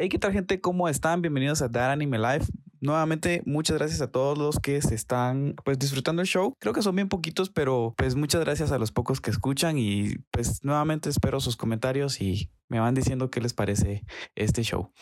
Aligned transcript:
Hey, 0.00 0.08
¿qué 0.08 0.18
tal 0.20 0.32
gente? 0.32 0.60
¿Cómo 0.60 0.88
están? 0.88 1.22
Bienvenidos 1.22 1.60
a 1.60 1.66
Dar 1.66 1.90
Anime 1.90 2.20
Life. 2.20 2.52
Nuevamente, 2.80 3.42
muchas 3.46 3.78
gracias 3.78 4.00
a 4.00 4.12
todos 4.12 4.38
los 4.38 4.60
que 4.60 4.80
se 4.80 4.94
están 4.94 5.56
pues 5.64 5.76
disfrutando 5.76 6.22
el 6.22 6.28
show. 6.28 6.54
Creo 6.60 6.72
que 6.72 6.82
son 6.82 6.94
bien 6.94 7.08
poquitos, 7.08 7.50
pero 7.50 7.94
pues 7.96 8.14
muchas 8.14 8.40
gracias 8.42 8.70
a 8.70 8.78
los 8.78 8.92
pocos 8.92 9.20
que 9.20 9.32
escuchan 9.32 9.76
y 9.76 10.14
pues 10.30 10.62
nuevamente 10.62 11.10
espero 11.10 11.40
sus 11.40 11.56
comentarios 11.56 12.20
y 12.20 12.48
me 12.68 12.78
van 12.78 12.94
diciendo 12.94 13.28
qué 13.28 13.40
les 13.40 13.54
parece 13.54 14.04
este 14.36 14.62
show. 14.62 14.92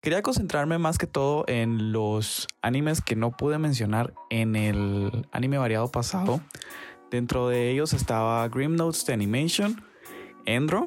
Quería 0.00 0.22
concentrarme 0.22 0.78
más 0.78 0.98
que 0.98 1.08
todo 1.08 1.44
en 1.48 1.90
los 1.90 2.46
animes 2.62 3.00
que 3.00 3.16
no 3.16 3.32
pude 3.32 3.58
mencionar 3.58 4.14
en 4.30 4.54
el 4.54 5.26
anime 5.32 5.58
variado 5.58 5.90
pasado. 5.90 6.40
Dentro 7.10 7.48
de 7.48 7.72
ellos 7.72 7.92
estaba 7.92 8.46
Grim 8.46 8.76
Notes 8.76 9.04
de 9.04 9.14
Animation, 9.14 9.82
Endro, 10.46 10.86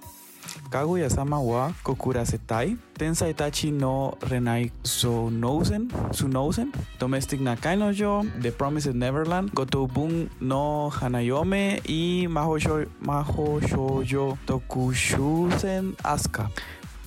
Kaguya-sama 0.70 1.40
wa 1.40 1.72
Kokurasetai, 1.84 2.78
Tensai 2.98 3.34
Tachi 3.34 3.72
no 3.72 4.18
Renai 4.22 4.72
Sunousen, 4.84 6.72
Domestic 7.00 7.40
Nakai 7.40 7.78
no 7.78 7.90
Yo, 7.90 8.24
The 8.40 8.52
Promised 8.52 8.96
Neverland, 8.96 9.52
Gotobun 9.54 10.30
no 10.42 10.90
Hanayome 10.90 11.82
y 11.88 12.28
Maho 12.28 12.58
Shoujo 12.60 14.38
Tokushusen 14.46 15.96
Asuka. 16.04 16.50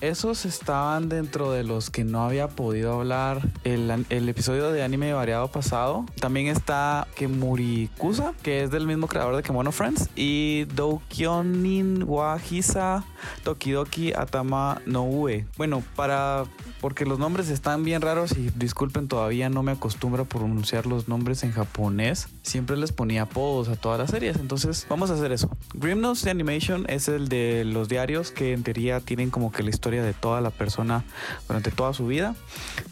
Esos 0.01 0.45
estaban 0.45 1.09
dentro 1.09 1.51
de 1.51 1.63
los 1.63 1.91
que 1.91 2.03
no 2.03 2.23
había 2.23 2.47
podido 2.47 2.93
hablar 2.93 3.47
el, 3.63 3.91
episodio 4.09 4.71
de 4.71 4.81
anime 4.81 5.13
variado 5.13 5.49
pasado. 5.49 6.07
También 6.19 6.47
está 6.47 7.07
Kemurikusa, 7.15 8.33
que 8.41 8.63
es 8.63 8.71
del 8.71 8.87
mismo 8.87 9.05
creador 9.05 9.35
de 9.35 9.43
Kemono 9.43 9.71
Friends, 9.71 10.09
y 10.15 10.65
Doukyonin 10.73 12.03
wa 12.07 12.39
Hisa 12.39 13.03
Tokidoki 13.43 14.11
Atama 14.13 14.81
no 14.87 15.03
Ue. 15.03 15.45
Bueno, 15.55 15.83
para 15.95 16.45
porque 16.79 17.05
los 17.05 17.19
nombres 17.19 17.49
están 17.49 17.83
bien 17.83 18.01
raros 18.01 18.31
y 18.31 18.49
disculpen, 18.55 19.07
todavía 19.07 19.49
no 19.49 19.61
me 19.61 19.71
acostumbro 19.71 20.23
a 20.23 20.25
pronunciar 20.25 20.87
los 20.87 21.07
nombres 21.07 21.43
en 21.43 21.51
japonés. 21.51 22.27
Siempre 22.41 22.75
les 22.75 22.91
ponía 22.91 23.23
apodos 23.23 23.69
a 23.69 23.75
todas 23.75 23.99
las 23.99 24.09
series, 24.09 24.37
entonces 24.37 24.87
vamos 24.89 25.11
a 25.11 25.13
hacer 25.13 25.31
eso. 25.31 25.55
Grim 25.75 26.01
Notes 26.01 26.23
de 26.23 26.31
Animation 26.31 26.87
es 26.89 27.07
el 27.07 27.29
de 27.29 27.65
los 27.65 27.87
diarios 27.87 28.31
que 28.31 28.53
en 28.53 28.63
teoría 28.63 28.99
tienen 28.99 29.29
como 29.29 29.51
que 29.51 29.61
la 29.61 29.69
historia 29.69 29.90
de 29.99 30.13
toda 30.13 30.41
la 30.41 30.51
persona 30.51 31.03
durante 31.47 31.71
toda 31.71 31.93
su 31.93 32.07
vida. 32.07 32.35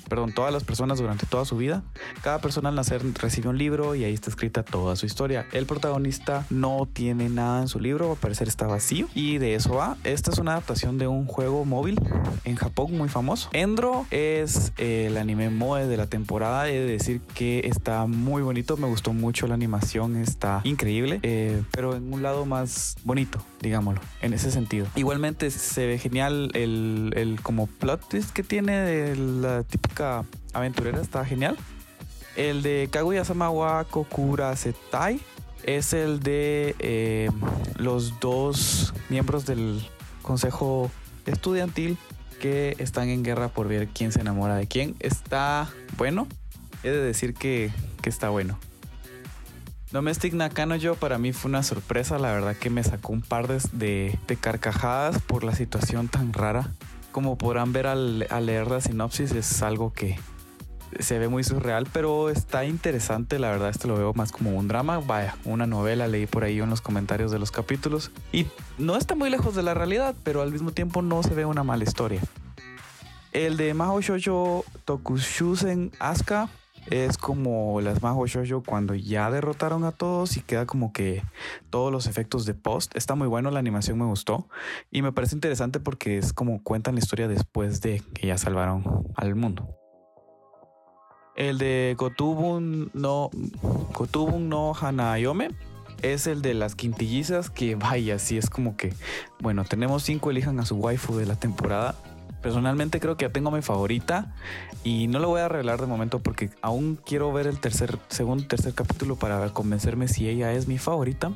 Perdón, 0.10 0.34
todas 0.34 0.52
las 0.52 0.64
personas 0.64 1.00
durante 1.00 1.26
toda 1.26 1.46
su 1.46 1.56
vida. 1.56 1.84
Cada 2.24 2.40
persona 2.40 2.70
al 2.70 2.76
nacer 2.76 3.02
recibe 3.14 3.50
un 3.50 3.58
libro 3.58 3.96
y 3.96 4.04
ahí 4.04 4.14
está 4.14 4.30
escrita 4.30 4.64
toda 4.64 4.96
su 4.96 5.06
historia. 5.06 5.46
El 5.52 5.66
protagonista 5.66 6.46
no 6.50 6.88
tiene 6.92 7.30
nada 7.30 7.62
en 7.62 7.68
su 7.68 7.80
libro, 7.80 8.12
al 8.12 8.18
parecer 8.18 8.48
está 8.48 8.68
vacío 8.68 9.08
y 9.14 9.38
de 9.38 9.56
eso 9.56 9.76
va. 9.76 9.98
Esta 10.04 10.32
es 10.32 10.40
una 10.40 10.54
adaptación 10.54 10.98
de 10.98 11.08
un 11.08 11.26
juego 11.26 11.64
móvil 11.66 12.00
en 12.44 12.56
Japón 12.56 12.98
muy 12.98 13.10
famoso. 13.10 13.50
Endro 13.54 14.06
es 14.10 14.74
eh, 14.78 15.06
el 15.08 15.18
anime 15.18 15.50
moe 15.50 15.86
de 15.86 15.98
la 15.98 16.08
temporada. 16.08 16.70
He 16.70 16.80
de 16.80 16.92
decir 16.92 17.22
que 17.36 17.62
está 17.66 18.06
muy 18.08 18.42
bonito. 18.42 18.78
Me 18.78 18.88
gustó 18.88 19.14
mucho 19.14 19.48
la 19.48 19.54
animación, 19.54 20.16
está 20.16 20.62
increíble, 20.64 21.20
eh, 21.24 21.62
pero 21.72 21.96
en 21.96 22.12
un 22.12 22.24
lado 22.24 22.46
más 22.46 22.96
bonito, 23.04 23.40
digámoslo, 23.62 24.02
en 24.22 24.34
ese 24.34 24.52
sentido. 24.52 24.88
Igualmente 24.96 25.52
se 25.52 25.86
ve 25.86 25.98
genial 25.98 26.52
el, 26.54 27.14
el 27.16 27.42
como 27.42 27.68
plot 27.68 28.08
twist 28.10 28.32
que 28.32 28.44
tiene 28.44 28.78
de 28.78 29.16
la 29.16 29.64
típica 29.64 30.24
aventurera, 30.54 31.02
está 31.02 31.26
genial. 31.26 31.58
El 32.36 32.62
de 32.62 32.88
Kaguya-sama 32.92 33.50
wa 33.50 33.84
Kokurasetai 33.86 35.20
es 35.64 35.94
el 35.94 36.22
de 36.22 36.76
eh, 36.80 37.30
los 37.78 38.20
dos 38.20 38.94
miembros 39.10 39.46
del 39.46 39.86
consejo 40.22 40.90
estudiantil 41.26 41.98
que 42.40 42.76
están 42.80 43.10
en 43.10 43.24
guerra 43.24 43.50
por 43.50 43.68
ver 43.68 43.90
quién 43.90 44.12
se 44.12 44.22
enamora 44.22 44.56
de 44.56 44.68
quién. 44.68 44.96
Está 45.00 45.70
bueno. 45.98 46.28
He 46.84 46.90
de 46.90 47.04
decir 47.04 47.34
que, 47.34 47.72
que 48.02 48.10
está 48.10 48.30
bueno. 48.30 48.58
Domestic 49.92 50.34
Nakano 50.34 50.76
yo 50.76 50.94
para 50.94 51.18
mí 51.18 51.34
fue 51.34 51.50
una 51.50 51.64
sorpresa, 51.64 52.20
la 52.20 52.32
verdad 52.32 52.56
que 52.56 52.70
me 52.70 52.84
sacó 52.84 53.12
un 53.12 53.22
par 53.22 53.48
de, 53.48 54.20
de, 54.28 54.36
carcajadas 54.36 55.20
por 55.20 55.44
la 55.44 55.56
situación 55.56 56.08
tan 56.08 56.32
rara. 56.32 56.72
Como 57.12 57.40
podrán 57.40 57.74
ver 57.74 57.88
al, 57.88 58.28
al, 58.30 58.46
leer 58.46 58.68
la 58.68 58.82
sinopsis 58.82 59.32
es 59.32 59.64
algo 59.64 59.92
que 59.92 60.20
se 61.00 61.18
ve 61.18 61.28
muy 61.28 61.44
surreal, 61.44 61.88
pero 61.92 62.30
está 62.30 62.66
interesante, 62.66 63.40
la 63.40 63.50
verdad 63.50 63.70
esto 63.70 63.88
lo 63.88 63.96
veo 63.96 64.14
más 64.14 64.32
como 64.32 64.52
un 64.52 64.68
drama, 64.68 65.00
vaya, 65.00 65.36
una 65.44 65.66
novela, 65.66 66.08
leí 66.08 66.28
por 66.28 66.44
ahí 66.44 66.60
en 66.60 66.70
los 66.70 66.82
comentarios 66.82 67.32
de 67.32 67.40
los 67.40 67.50
capítulos 67.50 68.12
y 68.32 68.46
no 68.78 68.96
está 68.96 69.16
muy 69.16 69.32
lejos 69.32 69.56
de 69.56 69.64
la 69.64 69.74
realidad, 69.74 70.14
pero 70.24 70.44
al 70.44 70.52
mismo 70.52 70.72
tiempo 70.72 71.02
no 71.02 71.24
se 71.24 71.34
ve 71.34 71.46
una 71.46 71.64
mala 71.64 71.84
historia. 71.84 72.22
El 73.32 73.58
de 73.58 73.74
Mahou 73.74 74.02
Shoujo 74.02 74.66
Tokushusen 74.86 75.92
Asuka 76.00 76.50
es 76.90 77.18
como 77.18 77.82
las 77.82 78.02
Mahou 78.02 78.26
Shoujo 78.26 78.64
cuando 78.64 78.96
ya 78.96 79.30
derrotaron 79.30 79.84
a 79.84 79.92
todos 79.92 80.38
y 80.38 80.42
queda 80.42 80.66
como 80.66 80.92
que 80.92 81.24
todos 81.70 81.92
los 81.92 82.08
efectos 82.08 82.46
de 82.46 82.54
post. 82.54 82.96
Está 82.96 83.16
muy 83.16 83.28
bueno, 83.28 83.52
la 83.52 83.60
animación 83.60 83.98
me 83.98 84.06
gustó 84.06 84.48
y 84.92 85.02
me 85.02 85.12
parece 85.12 85.36
interesante 85.36 85.80
porque 85.80 86.18
es 86.18 86.34
como 86.34 86.64
cuentan 86.64 86.96
la 86.96 87.00
historia 87.00 87.28
después 87.28 87.82
de 87.82 88.02
que 88.14 88.28
ya 88.28 88.38
salvaron 88.38 88.84
al 89.16 89.36
mundo. 89.36 89.76
El 91.36 91.58
de 91.58 91.96
Gotubun 91.98 92.92
no 92.94 93.30
Gotubun 93.94 94.50
no 94.50 94.74
Hanayome 94.74 95.50
es 96.02 96.28
el 96.28 96.42
de 96.42 96.54
las 96.54 96.76
quintillizas 96.76 97.50
que 97.50 97.76
vaya, 97.76 98.20
sí 98.20 98.38
es 98.38 98.50
como 98.50 98.76
que 98.76 98.94
bueno, 99.42 99.64
tenemos 99.64 100.04
cinco 100.04 100.32
elijan 100.32 100.60
a 100.60 100.66
su 100.66 100.76
waifu 100.76 101.16
de 101.16 101.26
la 101.26 101.36
temporada 101.36 101.96
Personalmente 102.42 103.02
creo 103.02 103.18
que 103.18 103.26
ya 103.26 103.32
tengo 103.32 103.52
mi 103.52 103.62
favorita 103.62 104.34
y 104.84 105.08
no 105.08 105.20
lo 105.20 105.28
voy 105.28 105.42
a 105.42 105.50
revelar 105.50 105.82
de 105.82 105.88
momento 105.88 106.20
porque 106.20 106.50
aún 106.62 106.98
quiero 107.06 107.34
ver 107.34 107.48
el 107.48 107.60
tercer, 107.60 108.00
segundo, 108.08 108.48
tercer 108.48 108.74
capítulo 108.74 109.18
para 109.18 109.50
convencerme 109.50 110.08
si 110.08 110.30
ella 110.30 110.54
es 110.54 110.68
mi 110.68 110.78
favorita. 110.78 111.34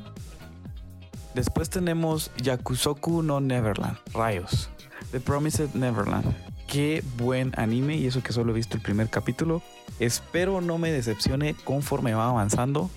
Después 1.34 1.68
tenemos 1.68 2.30
Yakusoku 2.42 3.22
no 3.22 3.40
Neverland, 3.40 3.98
Rayos, 4.14 4.70
The 5.10 5.20
Promised 5.20 5.74
Neverland. 5.74 6.34
Qué 6.68 7.04
buen 7.18 7.52
anime 7.58 7.96
y 7.96 8.06
eso 8.06 8.22
que 8.22 8.32
solo 8.32 8.52
he 8.52 8.54
visto 8.54 8.76
el 8.76 8.82
primer 8.82 9.10
capítulo. 9.10 9.60
Espero 9.98 10.62
no 10.62 10.78
me 10.78 10.90
decepcione 10.90 11.54
conforme 11.64 12.14
va 12.14 12.30
avanzando. 12.30 12.88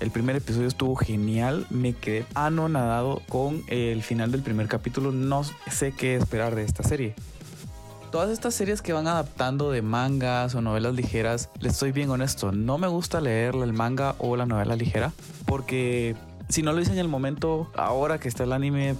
El 0.00 0.10
primer 0.10 0.36
episodio 0.36 0.68
estuvo 0.68 0.96
genial, 0.96 1.66
me 1.70 1.94
quedé 1.94 2.26
anonadado 2.34 3.22
con 3.28 3.62
el 3.68 4.02
final 4.02 4.32
del 4.32 4.42
primer 4.42 4.68
capítulo. 4.68 5.12
No 5.12 5.44
sé 5.70 5.92
qué 5.92 6.16
esperar 6.16 6.54
de 6.56 6.64
esta 6.64 6.82
serie 6.82 7.14
todas 8.14 8.30
estas 8.30 8.54
series 8.54 8.80
que 8.80 8.92
van 8.92 9.08
adaptando 9.08 9.72
de 9.72 9.82
mangas 9.82 10.54
o 10.54 10.60
novelas 10.60 10.94
ligeras, 10.94 11.50
les 11.58 11.72
estoy 11.72 11.90
bien 11.90 12.10
honesto, 12.10 12.52
no 12.52 12.78
me 12.78 12.86
gusta 12.86 13.20
leer 13.20 13.56
el 13.56 13.72
manga 13.72 14.14
o 14.18 14.36
la 14.36 14.46
novela 14.46 14.76
ligera 14.76 15.10
porque 15.46 16.14
si 16.48 16.62
no 16.62 16.72
lo 16.72 16.80
hice 16.80 16.92
en 16.92 16.98
el 16.98 17.08
momento, 17.08 17.70
ahora 17.76 18.18
que 18.18 18.28
está 18.28 18.44
el 18.44 18.52
anime, 18.52 18.96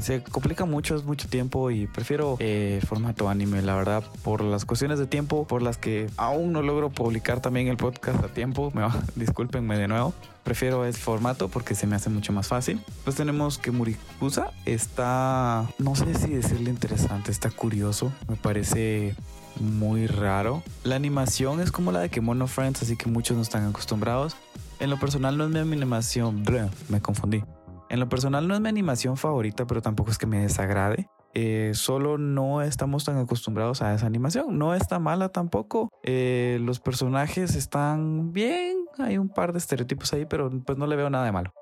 se 0.00 0.22
complica 0.22 0.64
mucho, 0.64 0.96
es 0.96 1.04
mucho 1.04 1.28
tiempo 1.28 1.70
y 1.70 1.86
prefiero 1.86 2.36
eh, 2.40 2.80
formato 2.86 3.28
anime, 3.28 3.62
la 3.62 3.74
verdad, 3.74 4.02
por 4.22 4.42
las 4.42 4.64
cuestiones 4.64 4.98
de 4.98 5.06
tiempo, 5.06 5.46
por 5.46 5.62
las 5.62 5.76
que 5.76 6.08
aún 6.16 6.52
no 6.52 6.62
logro 6.62 6.90
publicar 6.90 7.40
también 7.40 7.68
el 7.68 7.76
podcast 7.76 8.24
a 8.24 8.28
tiempo, 8.28 8.70
me 8.74 8.82
va, 8.82 8.96
discúlpenme 9.14 9.78
de 9.78 9.88
nuevo. 9.88 10.14
Prefiero 10.44 10.86
el 10.86 10.94
formato 10.94 11.48
porque 11.48 11.74
se 11.74 11.86
me 11.86 11.96
hace 11.96 12.08
mucho 12.08 12.32
más 12.32 12.48
fácil. 12.48 12.80
Pues 13.04 13.16
tenemos 13.16 13.58
que 13.58 13.70
Murikusa 13.70 14.50
está, 14.64 15.68
no 15.78 15.94
sé 15.94 16.14
si 16.14 16.28
decirle 16.28 16.70
interesante, 16.70 17.30
está 17.30 17.50
curioso, 17.50 18.10
me 18.26 18.36
parece 18.36 19.14
muy 19.60 20.06
raro. 20.06 20.62
La 20.82 20.96
animación 20.96 21.60
es 21.60 21.70
como 21.70 21.92
la 21.92 22.00
de 22.00 22.08
Kemono 22.08 22.46
Friends, 22.46 22.82
así 22.82 22.96
que 22.96 23.08
muchos 23.08 23.36
no 23.36 23.42
están 23.42 23.68
acostumbrados. 23.68 24.34
En 24.80 24.88
lo 24.88 24.98
personal 24.98 25.36
no 25.36 25.44
es 25.44 25.66
mi 25.66 25.76
animación, 25.76 26.42
me 26.88 27.02
confundí. 27.02 27.44
En 27.90 28.00
lo 28.00 28.08
personal 28.08 28.48
no 28.48 28.54
es 28.54 28.60
mi 28.60 28.68
animación 28.70 29.18
favorita, 29.18 29.66
pero 29.66 29.82
tampoco 29.82 30.10
es 30.10 30.16
que 30.16 30.26
me 30.26 30.40
desagrade. 30.40 31.06
Eh, 31.34 31.72
solo 31.74 32.16
no 32.16 32.62
estamos 32.62 33.04
tan 33.04 33.18
acostumbrados 33.18 33.82
a 33.82 33.94
esa 33.94 34.06
animación. 34.06 34.58
No 34.58 34.74
está 34.74 34.98
mala 34.98 35.28
tampoco. 35.28 35.90
Eh, 36.02 36.58
los 36.62 36.80
personajes 36.80 37.56
están 37.56 38.32
bien. 38.32 38.78
Hay 38.98 39.18
un 39.18 39.28
par 39.28 39.52
de 39.52 39.58
estereotipos 39.58 40.12
ahí, 40.14 40.24
pero 40.24 40.50
pues 40.64 40.78
no 40.78 40.86
le 40.86 40.96
veo 40.96 41.10
nada 41.10 41.26
de 41.26 41.32
malo. 41.32 41.52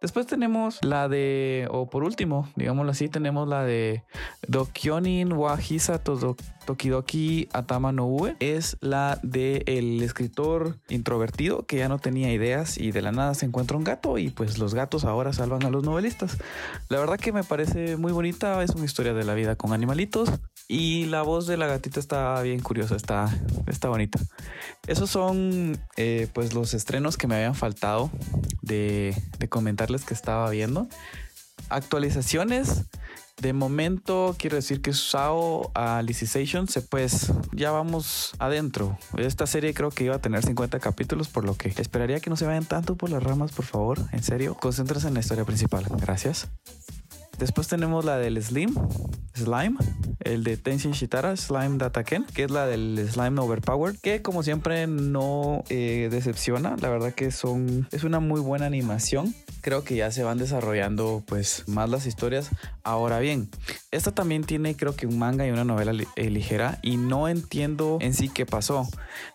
Después 0.00 0.26
tenemos 0.26 0.78
la 0.82 1.08
de, 1.08 1.68
o 1.70 1.90
por 1.90 2.04
último, 2.04 2.48
digámoslo 2.56 2.92
así, 2.92 3.08
tenemos 3.08 3.46
la 3.46 3.64
de 3.64 4.02
Dokyonin 4.48 5.32
wa 5.34 5.58
Hisa 5.60 6.00
Tokidoki 6.02 7.48
Atama 7.52 7.92
no 7.92 8.06
Ue. 8.06 8.34
Es 8.40 8.78
la 8.80 9.18
de 9.22 9.62
el 9.66 10.02
escritor 10.02 10.78
introvertido 10.88 11.66
que 11.66 11.76
ya 11.76 11.88
no 11.88 11.98
tenía 11.98 12.32
ideas 12.32 12.78
y 12.78 12.92
de 12.92 13.02
la 13.02 13.12
nada 13.12 13.34
se 13.34 13.44
encuentra 13.44 13.76
un 13.76 13.84
gato 13.84 14.16
y 14.16 14.30
pues 14.30 14.58
los 14.58 14.74
gatos 14.74 15.04
ahora 15.04 15.34
salvan 15.34 15.64
a 15.64 15.70
los 15.70 15.84
novelistas. 15.84 16.38
La 16.88 16.98
verdad 16.98 17.18
que 17.18 17.32
me 17.32 17.44
parece 17.44 17.98
muy 17.98 18.12
bonita, 18.12 18.62
es 18.62 18.70
una 18.70 18.86
historia 18.86 19.12
de 19.12 19.24
la 19.24 19.34
vida 19.34 19.56
con 19.56 19.74
animalitos 19.74 20.30
y 20.66 21.06
la 21.06 21.22
voz 21.22 21.46
de 21.46 21.56
la 21.56 21.66
gatita 21.66 22.00
está 22.00 22.40
bien 22.42 22.60
curiosa, 22.60 22.96
está, 22.96 23.28
está 23.66 23.88
bonita. 23.88 24.18
Esos 24.86 25.10
son 25.10 25.78
eh, 25.96 26.28
pues 26.32 26.54
los 26.54 26.74
estrenos 26.74 27.16
que 27.16 27.26
me 27.26 27.36
habían 27.36 27.54
faltado 27.54 28.10
de, 28.62 29.14
de 29.38 29.48
comentarles 29.48 30.04
que 30.04 30.14
estaba 30.14 30.48
viendo. 30.50 30.88
Actualizaciones 31.68 32.86
De 33.40 33.52
momento 33.52 34.34
quiero 34.38 34.56
decir 34.56 34.82
que 34.82 34.92
Sao 34.92 35.70
Alicization 35.74 36.68
se 36.68 36.82
pues 36.82 37.32
ya 37.52 37.70
vamos 37.70 38.32
adentro. 38.38 38.98
Esta 39.16 39.46
serie 39.46 39.72
creo 39.72 39.90
que 39.90 40.04
iba 40.04 40.16
a 40.16 40.20
tener 40.20 40.44
50 40.44 40.78
capítulos, 40.80 41.28
por 41.28 41.44
lo 41.44 41.56
que 41.56 41.68
esperaría 41.68 42.20
que 42.20 42.28
no 42.28 42.36
se 42.36 42.46
vayan 42.46 42.66
tanto 42.66 42.96
por 42.96 43.10
las 43.10 43.22
ramas, 43.22 43.52
por 43.52 43.64
favor. 43.64 43.98
En 44.12 44.22
serio, 44.22 44.54
concéntrate 44.54 45.08
en 45.08 45.14
la 45.14 45.20
historia 45.20 45.44
principal. 45.44 45.86
Gracias. 45.98 46.48
Después 47.40 47.68
tenemos 47.68 48.04
la 48.04 48.18
del 48.18 48.40
Slim, 48.42 48.74
Slime, 49.34 49.76
el 50.20 50.44
de 50.44 50.58
Tenshin 50.58 50.92
Shitara, 50.92 51.34
Slime 51.38 51.78
Dataken, 51.78 52.26
que 52.34 52.44
es 52.44 52.50
la 52.50 52.66
del 52.66 53.08
Slime 53.10 53.40
Overpowered, 53.40 53.96
que 53.98 54.20
como 54.20 54.42
siempre 54.42 54.86
no 54.86 55.64
eh, 55.70 56.08
decepciona. 56.10 56.76
La 56.82 56.90
verdad 56.90 57.14
que 57.14 57.30
son, 57.30 57.88
es 57.92 58.04
una 58.04 58.20
muy 58.20 58.42
buena 58.42 58.66
animación. 58.66 59.34
Creo 59.62 59.84
que 59.84 59.96
ya 59.96 60.10
se 60.10 60.22
van 60.22 60.36
desarrollando 60.36 61.22
pues 61.26 61.64
más 61.66 61.88
las 61.88 62.04
historias. 62.04 62.50
Ahora 62.82 63.18
bien, 63.20 63.48
esta 63.90 64.12
también 64.12 64.44
tiene 64.44 64.76
creo 64.76 64.94
que 64.94 65.06
un 65.06 65.18
manga 65.18 65.46
y 65.46 65.50
una 65.50 65.64
novela 65.64 65.92
eh, 66.16 66.30
ligera 66.30 66.78
y 66.82 66.98
no 66.98 67.26
entiendo 67.28 67.96
en 68.02 68.12
sí 68.12 68.28
qué 68.28 68.44
pasó. 68.44 68.86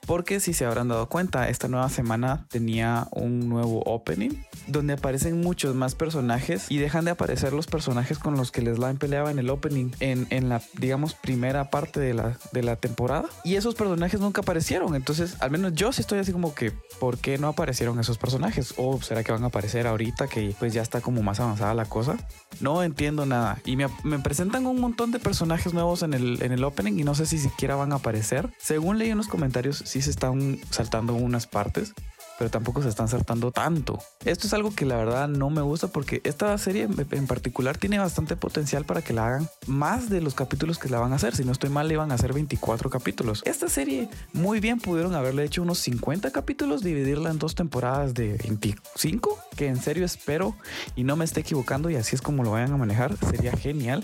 Porque 0.05 0.39
si 0.39 0.53
se 0.53 0.65
habrán 0.65 0.89
dado 0.89 1.09
cuenta, 1.09 1.49
esta 1.49 1.67
nueva 1.67 1.89
semana 1.89 2.45
tenía 2.49 3.07
un 3.11 3.49
nuevo 3.49 3.81
opening 3.85 4.31
donde 4.67 4.93
aparecen 4.93 5.41
muchos 5.41 5.75
más 5.75 5.95
personajes 5.95 6.69
y 6.69 6.77
dejan 6.77 7.05
de 7.05 7.11
aparecer 7.11 7.53
los 7.53 7.67
personajes 7.67 7.94
con 8.21 8.35
los 8.35 8.51
que 8.51 8.61
el 8.61 8.75
slime 8.75 8.95
peleaba 8.95 9.31
en 9.31 9.39
el 9.39 9.49
opening 9.49 9.91
en, 9.99 10.27
en 10.29 10.49
la, 10.49 10.61
digamos, 10.77 11.13
primera 11.13 11.69
parte 11.69 11.99
de 11.99 12.13
la, 12.13 12.37
de 12.51 12.63
la 12.63 12.75
temporada. 12.75 13.29
Y 13.43 13.55
esos 13.55 13.75
personajes 13.75 14.19
nunca 14.19 14.41
aparecieron. 14.41 14.95
Entonces, 14.95 15.37
al 15.39 15.51
menos 15.51 15.73
yo 15.73 15.91
sí 15.91 16.01
estoy 16.01 16.19
así 16.19 16.31
como 16.31 16.53
que, 16.53 16.71
¿por 16.99 17.17
qué 17.17 17.37
no 17.37 17.47
aparecieron 17.47 17.99
esos 17.99 18.17
personajes? 18.17 18.73
¿O 18.77 19.01
será 19.01 19.23
que 19.23 19.31
van 19.31 19.43
a 19.43 19.47
aparecer 19.47 19.87
ahorita 19.87 20.27
que 20.27 20.55
pues 20.59 20.73
ya 20.73 20.81
está 20.81 21.01
como 21.01 21.21
más 21.23 21.39
avanzada 21.39 21.73
la 21.73 21.85
cosa? 21.85 22.17
No 22.59 22.83
entiendo 22.83 23.25
nada. 23.25 23.59
Y 23.65 23.75
me, 23.75 23.87
me 24.03 24.19
presentan 24.19 24.65
un 24.65 24.79
montón 24.79 25.11
de 25.11 25.19
personajes 25.19 25.73
nuevos 25.73 26.03
en 26.03 26.13
el, 26.13 26.41
en 26.41 26.51
el 26.51 26.63
opening 26.63 26.99
y 26.99 27.03
no 27.03 27.15
sé 27.15 27.25
si 27.25 27.39
siquiera 27.39 27.75
van 27.75 27.93
a 27.93 27.95
aparecer. 27.95 28.51
Según 28.59 28.97
leí 28.97 29.09
en 29.09 29.17
los 29.17 29.27
comentarios, 29.27 29.83
sí 29.85 30.01
se 30.01 30.09
están 30.09 30.59
saltando 30.69 31.13
unas 31.13 31.47
partes 31.47 31.93
pero 32.37 32.49
tampoco 32.49 32.81
se 32.81 32.89
están 32.89 33.07
saltando 33.07 33.51
tanto. 33.51 33.99
Esto 34.25 34.47
es 34.47 34.53
algo 34.53 34.73
que 34.75 34.85
la 34.85 34.97
verdad 34.97 35.27
no 35.27 35.49
me 35.49 35.61
gusta 35.61 35.87
porque 35.87 36.21
esta 36.23 36.57
serie 36.57 36.87
en 37.11 37.27
particular 37.27 37.77
tiene 37.77 37.99
bastante 37.99 38.35
potencial 38.35 38.85
para 38.85 39.01
que 39.01 39.13
la 39.13 39.27
hagan 39.27 39.49
más 39.67 40.09
de 40.09 40.21
los 40.21 40.35
capítulos 40.35 40.77
que 40.77 40.89
la 40.89 40.99
van 40.99 41.13
a 41.13 41.15
hacer. 41.15 41.35
Si 41.35 41.43
no 41.43 41.51
estoy 41.51 41.69
mal, 41.69 41.91
iban 41.91 42.11
a 42.11 42.15
hacer 42.15 42.33
24 42.33 42.89
capítulos. 42.89 43.41
Esta 43.45 43.69
serie 43.69 44.09
muy 44.33 44.59
bien 44.59 44.79
pudieron 44.79 45.15
haberle 45.15 45.43
hecho 45.43 45.61
unos 45.61 45.79
50 45.79 46.31
capítulos, 46.31 46.83
dividirla 46.83 47.31
en 47.31 47.39
dos 47.39 47.55
temporadas 47.55 48.13
de 48.13 48.33
25, 48.33 49.39
que 49.55 49.67
en 49.67 49.77
serio 49.77 50.05
espero 50.05 50.55
y 50.95 51.03
no 51.03 51.15
me 51.15 51.25
esté 51.25 51.41
equivocando 51.41 51.89
y 51.89 51.95
así 51.95 52.15
es 52.15 52.21
como 52.21 52.43
lo 52.43 52.51
vayan 52.51 52.73
a 52.73 52.77
manejar. 52.77 53.15
Sería 53.17 53.51
genial 53.53 54.03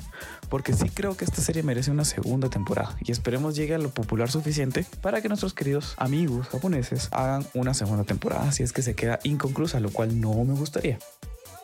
porque 0.50 0.74
sí 0.74 0.90
creo 0.90 1.16
que 1.16 1.26
esta 1.26 1.42
serie 1.42 1.64
merece 1.64 1.92
una 1.92 2.06
segunda 2.06 2.50
temporada 2.50 2.96
y 3.02 3.12
esperemos 3.12 3.56
llegue 3.56 3.76
a 3.76 3.78
lo 3.78 3.90
popular 3.90 4.32
suficiente 4.32 4.86
para 5.02 5.22
que 5.22 5.28
nuestros 5.28 5.54
queridos 5.54 5.96
amigos 5.98 6.48
japoneses 6.50 7.10
hagan 7.12 7.46
una 7.54 7.74
segunda 7.74 8.04
temporada 8.04 8.21
si 8.52 8.64
es 8.64 8.74
que 8.74 8.82
se 8.82 8.96
queda 8.96 9.20
inconclusa, 9.24 9.80
lo 9.80 9.92
cual 9.92 10.20
no 10.20 10.34
me 10.44 10.54
gustaría. 10.54 11.00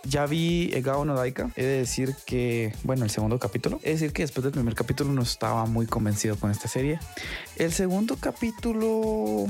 Ya 0.04 0.26
vi 0.26 0.72
Egao 0.74 1.04
no 1.04 1.16
Daika. 1.16 1.50
He 1.56 1.64
de 1.64 1.80
decir 1.80 2.16
que, 2.26 2.74
bueno, 2.84 3.04
el 3.04 3.10
segundo 3.10 3.40
capítulo. 3.40 3.80
Es 3.84 4.00
decir 4.00 4.14
que 4.14 4.22
después 4.24 4.44
del 4.44 4.54
primer 4.54 4.74
capítulo 4.74 5.12
no 5.12 5.22
estaba 5.22 5.66
muy 5.66 5.86
convencido 5.86 6.38
con 6.38 6.50
esta 6.50 6.68
serie. 6.70 7.00
El 7.58 7.74
segundo 7.74 8.16
capítulo. 8.16 9.46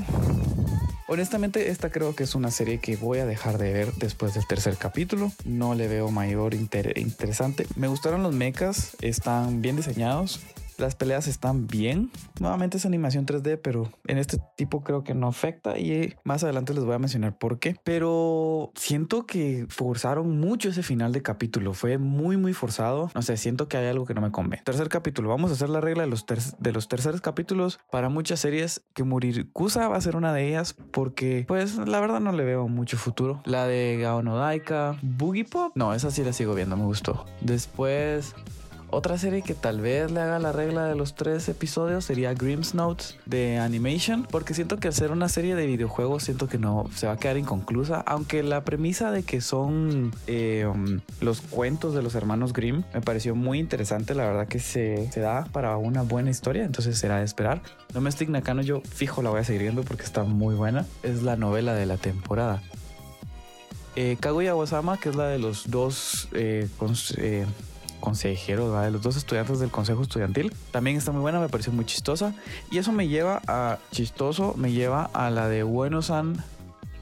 Honestamente, 1.06 1.70
esta 1.70 1.90
creo 1.90 2.14
que 2.16 2.24
es 2.24 2.34
una 2.34 2.50
serie 2.50 2.78
que 2.78 2.96
voy 2.96 3.18
a 3.18 3.26
dejar 3.26 3.56
de 3.56 3.72
ver 3.72 3.94
después 3.94 4.34
del 4.34 4.46
tercer 4.46 4.76
capítulo. 4.76 5.30
No 5.44 5.74
le 5.74 5.86
veo 5.86 6.10
mayor 6.10 6.54
interesante. 6.54 7.66
Me 7.76 7.86
gustaron 7.86 8.22
los 8.22 8.34
mechas, 8.34 8.96
están 9.00 9.62
bien 9.62 9.76
diseñados. 9.76 10.40
Las 10.78 10.94
peleas 10.94 11.26
están 11.26 11.66
bien. 11.66 12.10
Nuevamente 12.38 12.76
es 12.76 12.86
animación 12.86 13.26
3D, 13.26 13.58
pero 13.60 13.90
en 14.06 14.16
este 14.16 14.38
tipo 14.56 14.84
creo 14.84 15.02
que 15.02 15.12
no 15.12 15.26
afecta 15.26 15.76
y 15.76 16.14
más 16.22 16.44
adelante 16.44 16.72
les 16.72 16.84
voy 16.84 16.94
a 16.94 17.00
mencionar 17.00 17.36
por 17.36 17.58
qué. 17.58 17.76
Pero 17.82 18.70
siento 18.76 19.26
que 19.26 19.66
forzaron 19.68 20.38
mucho 20.38 20.68
ese 20.68 20.84
final 20.84 21.12
de 21.12 21.20
capítulo. 21.20 21.74
Fue 21.74 21.98
muy, 21.98 22.36
muy 22.36 22.52
forzado. 22.52 23.10
No 23.12 23.22
sé, 23.22 23.36
siento 23.36 23.66
que 23.66 23.76
hay 23.76 23.88
algo 23.88 24.06
que 24.06 24.14
no 24.14 24.20
me 24.20 24.30
convence. 24.30 24.64
Tercer 24.64 24.88
capítulo. 24.88 25.28
Vamos 25.28 25.50
a 25.50 25.54
hacer 25.54 25.68
la 25.68 25.80
regla 25.80 26.04
de 26.04 26.10
los, 26.10 26.24
de 26.26 26.72
los 26.72 26.86
terceros 26.86 27.20
capítulos 27.20 27.80
para 27.90 28.08
muchas 28.08 28.38
series 28.38 28.82
que 28.94 29.02
morir. 29.02 29.50
Kusa 29.52 29.88
va 29.88 29.96
a 29.96 30.00
ser 30.00 30.14
una 30.14 30.32
de 30.32 30.46
ellas 30.46 30.76
porque, 30.92 31.44
pues, 31.48 31.76
la 31.76 31.98
verdad 31.98 32.20
no 32.20 32.30
le 32.30 32.44
veo 32.44 32.68
mucho 32.68 32.96
futuro. 32.98 33.42
La 33.46 33.66
de 33.66 33.98
Gaonodaika, 34.00 34.96
Boogie 35.02 35.44
Pop. 35.44 35.72
No, 35.74 35.92
esa 35.92 36.12
sí 36.12 36.22
la 36.22 36.32
sigo 36.32 36.54
viendo, 36.54 36.76
me 36.76 36.84
gustó. 36.84 37.26
Después 37.40 38.36
otra 38.90 39.18
serie 39.18 39.42
que 39.42 39.54
tal 39.54 39.80
vez 39.80 40.10
le 40.10 40.20
haga 40.20 40.38
la 40.38 40.52
regla 40.52 40.86
de 40.86 40.94
los 40.94 41.14
tres 41.14 41.48
episodios 41.48 42.04
sería 42.04 42.32
Grimm's 42.34 42.74
Notes 42.74 43.18
de 43.26 43.58
Animation, 43.58 44.26
porque 44.30 44.54
siento 44.54 44.78
que 44.78 44.88
al 44.88 44.94
ser 44.94 45.10
una 45.10 45.28
serie 45.28 45.54
de 45.54 45.66
videojuegos 45.66 46.22
siento 46.22 46.48
que 46.48 46.58
no 46.58 46.88
se 46.94 47.06
va 47.06 47.14
a 47.14 47.16
quedar 47.16 47.36
inconclusa, 47.36 48.00
aunque 48.00 48.42
la 48.42 48.64
premisa 48.64 49.10
de 49.10 49.22
que 49.22 49.40
son 49.40 50.12
eh, 50.26 50.66
um, 50.66 51.00
los 51.20 51.40
cuentos 51.40 51.94
de 51.94 52.02
los 52.02 52.14
hermanos 52.14 52.52
Grimm 52.52 52.82
me 52.94 53.00
pareció 53.00 53.34
muy 53.34 53.58
interesante, 53.58 54.14
la 54.14 54.24
verdad 54.24 54.48
que 54.48 54.58
se, 54.58 55.10
da 55.16 55.44
para 55.52 55.76
una 55.76 56.02
buena 56.02 56.30
historia, 56.30 56.64
entonces 56.64 56.98
será 56.98 57.18
de 57.18 57.24
esperar. 57.24 57.60
Domestic 57.92 58.28
Nakano 58.28 58.62
yo 58.62 58.80
fijo 58.80 59.22
la 59.22 59.30
voy 59.30 59.40
a 59.40 59.44
seguir 59.44 59.62
viendo 59.62 59.82
porque 59.82 60.04
está 60.04 60.24
muy 60.24 60.54
buena, 60.54 60.86
es 61.02 61.22
la 61.22 61.36
novela 61.36 61.74
de 61.74 61.86
la 61.86 61.96
temporada. 61.96 62.62
Eh, 63.96 64.16
Kaguya 64.20 64.54
Osama, 64.54 64.96
que 64.96 65.08
es 65.08 65.16
la 65.16 65.26
de 65.26 65.38
los 65.38 65.70
dos 65.70 66.28
eh 66.32 66.68
consejeros, 68.00 68.80
de 68.82 68.90
los 68.90 69.02
dos 69.02 69.16
estudiantes 69.16 69.60
del 69.60 69.70
consejo 69.70 70.02
estudiantil. 70.02 70.52
También 70.70 70.96
está 70.96 71.12
muy 71.12 71.20
buena, 71.20 71.40
me 71.40 71.48
pareció 71.48 71.72
muy 71.72 71.84
chistosa. 71.84 72.34
Y 72.70 72.78
eso 72.78 72.92
me 72.92 73.08
lleva 73.08 73.42
a 73.46 73.78
chistoso, 73.92 74.54
me 74.56 74.72
lleva 74.72 75.10
a 75.12 75.30
la 75.30 75.48
de 75.48 75.62
Bueno 75.62 76.02
San, 76.02 76.42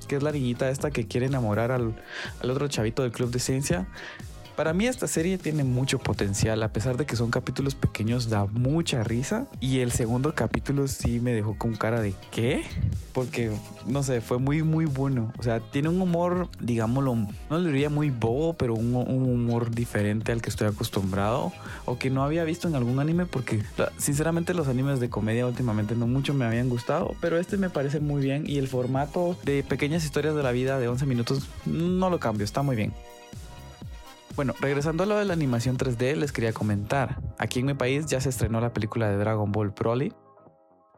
que 0.08 0.16
es 0.16 0.22
la 0.22 0.32
niñita 0.32 0.70
esta 0.70 0.90
que 0.90 1.06
quiere 1.06 1.26
enamorar 1.26 1.72
al, 1.72 1.94
al 2.40 2.50
otro 2.50 2.68
chavito 2.68 3.02
del 3.02 3.12
club 3.12 3.30
de 3.30 3.38
ciencia. 3.38 3.86
Para 4.56 4.72
mí 4.72 4.86
esta 4.86 5.06
serie 5.06 5.36
tiene 5.36 5.64
mucho 5.64 5.98
potencial, 5.98 6.62
a 6.62 6.72
pesar 6.72 6.96
de 6.96 7.04
que 7.04 7.14
son 7.14 7.30
capítulos 7.30 7.74
pequeños, 7.74 8.30
da 8.30 8.46
mucha 8.46 9.04
risa. 9.04 9.46
Y 9.60 9.80
el 9.80 9.92
segundo 9.92 10.34
capítulo 10.34 10.88
sí 10.88 11.20
me 11.20 11.34
dejó 11.34 11.58
con 11.58 11.76
cara 11.76 12.00
de 12.00 12.14
¿qué? 12.30 12.64
Porque, 13.12 13.52
no 13.86 14.02
sé, 14.02 14.22
fue 14.22 14.38
muy, 14.38 14.62
muy 14.62 14.86
bueno. 14.86 15.30
O 15.38 15.42
sea, 15.42 15.60
tiene 15.60 15.90
un 15.90 16.00
humor, 16.00 16.48
digámoslo, 16.58 17.16
no 17.50 17.58
le 17.58 17.70
diría 17.70 17.90
muy 17.90 18.08
bobo, 18.08 18.54
pero 18.54 18.72
un, 18.74 18.94
humor 18.94 19.70
diferente 19.70 20.32
al 20.32 20.40
que 20.40 20.48
estoy 20.48 20.68
acostumbrado 20.68 21.52
o 21.84 21.98
que 21.98 22.08
no 22.08 22.24
había 22.24 22.44
visto 22.44 22.66
en 22.66 22.76
algún 22.76 22.98
anime, 22.98 23.26
porque 23.26 23.62
sinceramente 23.98 24.54
los 24.54 24.68
animes 24.68 25.00
de 25.00 25.10
comedia 25.10 25.46
últimamente 25.46 25.94
no 25.94 26.06
mucho 26.06 26.32
me 26.32 26.46
habían 26.46 26.70
gustado, 26.70 27.14
pero 27.20 27.38
este 27.38 27.58
me 27.58 27.68
parece 27.68 28.00
muy 28.00 28.22
bien 28.22 28.44
y 28.46 28.56
el 28.56 28.68
formato 28.68 29.36
de 29.44 29.62
pequeñas 29.62 30.02
historias 30.04 30.34
de 30.34 30.42
la 30.42 30.52
vida 30.52 30.78
de 30.78 30.88
11 30.88 31.04
minutos 31.04 31.46
no 31.66 32.08
lo 32.08 32.18
cambio, 32.18 32.44
está 32.44 32.62
muy 32.62 32.76
bien. 32.76 32.94
Bueno, 34.36 34.52
regresando 34.60 35.04
a 35.04 35.06
lo 35.06 35.16
de 35.16 35.24
la 35.24 35.32
animación 35.32 35.78
3D, 35.78 36.14
les 36.14 36.30
quería 36.30 36.52
comentar. 36.52 37.22
Aquí 37.38 37.60
en 37.60 37.66
mi 37.66 37.72
país 37.72 38.04
ya 38.04 38.20
se 38.20 38.28
estrenó 38.28 38.60
la 38.60 38.74
película 38.74 39.08
de 39.08 39.16
Dragon 39.16 39.50
Ball 39.50 39.70
Broly. 39.70 40.12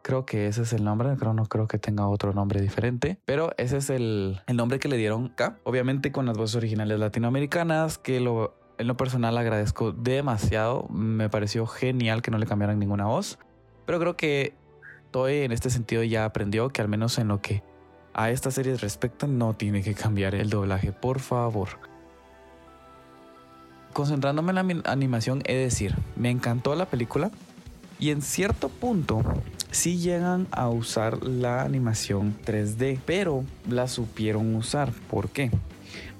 Creo 0.02 0.26
que 0.26 0.48
ese 0.48 0.62
es 0.62 0.72
el 0.72 0.82
nombre, 0.82 1.14
pero 1.16 1.32
no 1.34 1.46
creo 1.46 1.68
que 1.68 1.78
tenga 1.78 2.08
otro 2.08 2.32
nombre 2.32 2.60
diferente. 2.60 3.20
Pero 3.26 3.52
ese 3.56 3.76
es 3.76 3.90
el, 3.90 4.40
nombre 4.52 4.80
que 4.80 4.88
le 4.88 4.96
dieron 4.96 5.26
acá. 5.26 5.60
Obviamente 5.62 6.10
con 6.10 6.26
las 6.26 6.36
voces 6.36 6.56
originales 6.56 6.98
latinoamericanas, 6.98 7.96
que 7.98 8.18
lo, 8.18 8.58
en 8.76 8.88
lo 8.88 8.96
personal 8.96 9.38
agradezco 9.38 9.92
demasiado. 9.92 10.88
Me 10.88 11.28
pareció 11.28 11.64
genial 11.68 12.22
que 12.22 12.32
no 12.32 12.38
le 12.38 12.46
cambiaran 12.46 12.80
ninguna 12.80 13.06
voz. 13.06 13.38
Pero 13.86 14.00
creo 14.00 14.16
que 14.16 14.56
Toei 15.12 15.44
en 15.44 15.52
este 15.52 15.70
sentido 15.70 16.02
ya 16.02 16.24
aprendió 16.24 16.70
que 16.70 16.82
al 16.82 16.88
menos 16.88 17.16
en 17.18 17.28
lo 17.28 17.40
que 17.40 17.62
a 18.14 18.30
estas 18.30 18.54
series 18.54 18.80
respecta 18.80 19.28
no 19.28 19.54
tiene 19.54 19.84
que 19.84 19.94
cambiar 19.94 20.34
el 20.34 20.50
doblaje, 20.50 20.90
por 20.90 21.20
favor 21.20 21.68
concentrándome 23.92 24.50
en 24.50 24.82
la 24.82 24.90
animación, 24.90 25.42
es 25.46 25.56
decir, 25.56 25.94
me 26.16 26.30
encantó 26.30 26.74
la 26.74 26.86
película 26.86 27.30
y 27.98 28.10
en 28.10 28.22
cierto 28.22 28.68
punto 28.68 29.22
sí 29.70 29.98
llegan 29.98 30.46
a 30.50 30.68
usar 30.68 31.24
la 31.24 31.62
animación 31.62 32.36
3D, 32.44 33.00
pero 33.04 33.44
la 33.68 33.88
supieron 33.88 34.54
usar. 34.54 34.92
¿Por 35.10 35.28
qué? 35.28 35.50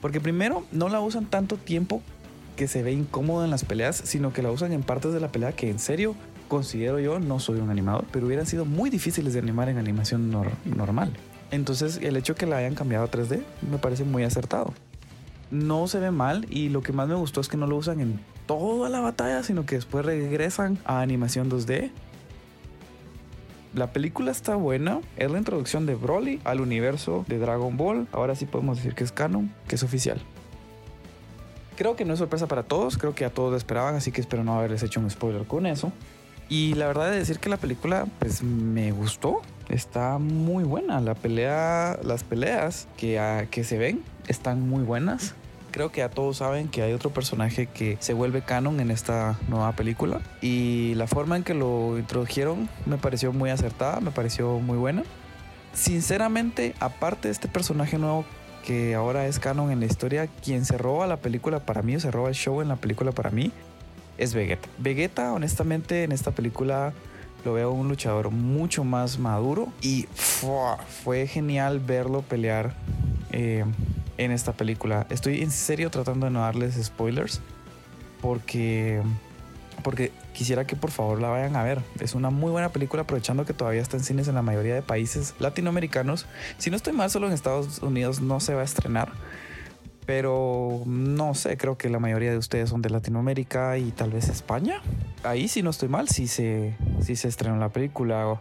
Porque 0.00 0.20
primero 0.20 0.64
no 0.72 0.88
la 0.88 1.00
usan 1.00 1.26
tanto 1.26 1.56
tiempo 1.56 2.02
que 2.56 2.68
se 2.68 2.82
ve 2.82 2.92
incómodo 2.92 3.44
en 3.44 3.50
las 3.50 3.64
peleas, 3.64 3.96
sino 3.96 4.32
que 4.32 4.42
la 4.42 4.50
usan 4.50 4.72
en 4.72 4.82
partes 4.82 5.12
de 5.12 5.20
la 5.20 5.28
pelea 5.28 5.52
que 5.52 5.70
en 5.70 5.78
serio 5.78 6.14
considero 6.48 6.98
yo, 6.98 7.20
no 7.20 7.38
soy 7.38 7.60
un 7.60 7.70
animador, 7.70 8.04
pero 8.10 8.26
hubieran 8.26 8.46
sido 8.46 8.64
muy 8.64 8.90
difíciles 8.90 9.34
de 9.34 9.38
animar 9.38 9.68
en 9.68 9.78
animación 9.78 10.30
normal. 10.64 11.12
Entonces 11.50 12.00
el 12.02 12.16
hecho 12.16 12.34
que 12.34 12.46
la 12.46 12.56
hayan 12.56 12.74
cambiado 12.74 13.04
a 13.04 13.10
3D 13.10 13.42
me 13.70 13.78
parece 13.78 14.04
muy 14.04 14.24
acertado 14.24 14.74
no 15.50 15.86
se 15.88 15.98
ve 15.98 16.10
mal 16.10 16.46
y 16.50 16.68
lo 16.68 16.82
que 16.82 16.92
más 16.92 17.08
me 17.08 17.14
gustó 17.14 17.40
es 17.40 17.48
que 17.48 17.56
no 17.56 17.66
lo 17.66 17.76
usan 17.76 18.00
en 18.00 18.20
toda 18.46 18.88
la 18.88 19.00
batalla, 19.00 19.42
sino 19.42 19.66
que 19.66 19.76
después 19.76 20.04
regresan 20.04 20.78
a 20.84 21.00
animación 21.00 21.50
2D. 21.50 21.90
La 23.74 23.92
película 23.92 24.30
está 24.30 24.56
buena, 24.56 25.00
es 25.16 25.30
la 25.30 25.38
introducción 25.38 25.86
de 25.86 25.94
Broly 25.94 26.40
al 26.44 26.60
universo 26.60 27.24
de 27.28 27.38
Dragon 27.38 27.76
Ball. 27.76 28.08
Ahora 28.12 28.34
sí 28.34 28.46
podemos 28.46 28.78
decir 28.78 28.94
que 28.94 29.04
es 29.04 29.12
canon, 29.12 29.52
que 29.68 29.76
es 29.76 29.82
oficial. 29.82 30.20
Creo 31.76 31.94
que 31.94 32.04
no 32.04 32.14
es 32.14 32.18
sorpresa 32.18 32.48
para 32.48 32.64
todos, 32.64 32.98
creo 32.98 33.14
que 33.14 33.24
a 33.24 33.30
todos 33.30 33.50
lo 33.50 33.56
esperaban, 33.56 33.94
así 33.94 34.10
que 34.10 34.20
espero 34.20 34.42
no 34.42 34.58
haberles 34.58 34.82
hecho 34.82 34.98
un 34.98 35.10
spoiler 35.10 35.46
con 35.46 35.66
eso. 35.66 35.92
Y 36.48 36.74
la 36.74 36.86
verdad 36.86 37.12
es 37.12 37.20
decir 37.20 37.38
que 37.38 37.50
la 37.50 37.58
película 37.58 38.06
pues 38.18 38.42
me 38.42 38.90
gustó, 38.90 39.42
está 39.68 40.18
muy 40.18 40.64
buena. 40.64 41.00
La 41.00 41.14
pelea, 41.14 41.98
las 42.02 42.24
peleas 42.24 42.88
que, 42.96 43.18
ah, 43.18 43.46
que 43.50 43.64
se 43.64 43.78
ven 43.78 44.02
están 44.26 44.68
muy 44.68 44.82
buenas. 44.82 45.34
Creo 45.70 45.92
que 45.92 46.02
a 46.02 46.10
todos 46.10 46.38
saben 46.38 46.68
que 46.68 46.82
hay 46.82 46.92
otro 46.92 47.10
personaje 47.10 47.66
que 47.66 47.98
se 48.00 48.14
vuelve 48.14 48.42
canon 48.42 48.80
en 48.80 48.90
esta 48.90 49.38
nueva 49.48 49.72
película 49.72 50.20
y 50.40 50.94
la 50.94 51.06
forma 51.06 51.36
en 51.36 51.44
que 51.44 51.54
lo 51.54 51.98
introdujeron 51.98 52.68
me 52.86 52.96
pareció 52.96 53.32
muy 53.32 53.50
acertada, 53.50 54.00
me 54.00 54.10
pareció 54.10 54.58
muy 54.60 54.78
buena. 54.78 55.04
Sinceramente, 55.74 56.74
aparte 56.80 57.28
de 57.28 57.32
este 57.32 57.48
personaje 57.48 57.98
nuevo 57.98 58.24
que 58.64 58.94
ahora 58.94 59.26
es 59.26 59.38
canon 59.38 59.70
en 59.70 59.80
la 59.80 59.86
historia, 59.86 60.26
quien 60.26 60.64
se 60.64 60.78
roba 60.78 61.06
la 61.06 61.18
película 61.18 61.60
para 61.60 61.82
mí 61.82 61.96
o 61.96 62.00
se 62.00 62.10
roba 62.10 62.30
el 62.30 62.34
show 62.34 62.60
en 62.62 62.68
la 62.68 62.76
película 62.76 63.12
para 63.12 63.30
mí 63.30 63.52
es 64.18 64.34
Vegeta. 64.34 64.68
Vegeta, 64.78 65.32
honestamente, 65.32 66.02
en 66.02 66.12
esta 66.12 66.32
película 66.32 66.92
lo 67.44 67.52
veo 67.52 67.70
un 67.70 67.88
luchador 67.88 68.30
mucho 68.30 68.84
más 68.84 69.18
maduro 69.18 69.68
y 69.80 70.08
fue 70.14 71.26
genial 71.26 71.80
verlo 71.80 72.22
pelear 72.22 72.74
eh, 73.32 73.64
en 74.16 74.32
esta 74.32 74.52
película. 74.52 75.06
Estoy 75.10 75.42
en 75.42 75.50
serio 75.50 75.90
tratando 75.90 76.26
de 76.26 76.32
no 76.32 76.40
darles 76.40 76.74
spoilers 76.82 77.40
porque 78.20 79.02
porque 79.82 80.10
quisiera 80.32 80.66
que 80.66 80.74
por 80.74 80.90
favor 80.90 81.20
la 81.20 81.28
vayan 81.28 81.54
a 81.54 81.62
ver. 81.62 81.80
Es 82.00 82.14
una 82.14 82.30
muy 82.30 82.50
buena 82.50 82.70
película 82.70 83.02
aprovechando 83.02 83.44
que 83.44 83.54
todavía 83.54 83.80
está 83.80 83.96
en 83.96 84.02
cines 84.02 84.26
en 84.26 84.34
la 84.34 84.42
mayoría 84.42 84.74
de 84.74 84.82
países 84.82 85.34
latinoamericanos. 85.38 86.26
Si 86.58 86.68
no 86.70 86.76
estoy 86.76 86.92
mal, 86.92 87.10
solo 87.10 87.28
en 87.28 87.32
Estados 87.32 87.78
Unidos 87.78 88.20
no 88.20 88.40
se 88.40 88.54
va 88.54 88.62
a 88.62 88.64
estrenar 88.64 89.12
pero 90.08 90.84
no 90.86 91.34
sé, 91.34 91.58
creo 91.58 91.76
que 91.76 91.90
la 91.90 91.98
mayoría 91.98 92.30
de 92.30 92.38
ustedes 92.38 92.70
son 92.70 92.80
de 92.80 92.88
Latinoamérica 92.88 93.76
y 93.76 93.90
tal 93.90 94.10
vez 94.10 94.30
España. 94.30 94.80
Ahí 95.24 95.48
si 95.48 95.62
no 95.62 95.70
estoy 95.70 95.88
mal, 95.88 96.08
si 96.08 96.28
se, 96.28 96.76
si 97.00 97.16
se 97.16 97.28
estrenó 97.28 97.56
la 97.56 97.70
película. 97.70 98.40